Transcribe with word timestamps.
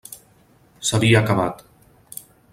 S'havia 0.91 1.21
acabat. 1.21 1.63